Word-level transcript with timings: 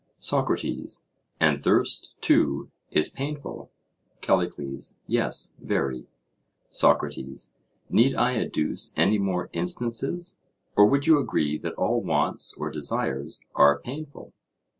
SOCRATES: 0.17 1.05
And 1.39 1.63
thirst, 1.63 2.15
too, 2.21 2.71
is 2.89 3.09
painful? 3.09 3.69
CALLICLES: 4.21 4.97
Yes, 5.05 5.53
very. 5.59 6.07
SOCRATES: 6.71 7.53
Need 7.87 8.15
I 8.15 8.33
adduce 8.43 8.95
any 8.97 9.19
more 9.19 9.51
instances, 9.53 10.39
or 10.75 10.87
would 10.87 11.05
you 11.05 11.19
agree 11.19 11.59
that 11.59 11.75
all 11.75 12.01
wants 12.01 12.55
or 12.55 12.71
desires 12.71 13.41
are 13.53 13.77
painful? 13.79 14.33